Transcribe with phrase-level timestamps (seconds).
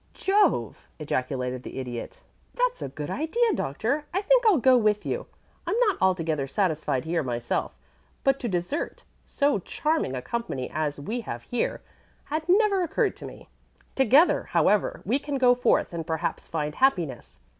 [0.15, 2.23] "Jove!" ejaculated the Idiot.
[2.55, 4.05] "That's a good idea, Doctor.
[4.11, 5.27] I think I'll go with you;
[5.67, 7.77] I'm not altogether satisfied here myself,
[8.23, 11.81] but to desert so charming a company as we have here
[12.23, 13.47] had never occurred to me.
[13.93, 17.39] Together, however, we can go forth, and perhaps find happiness.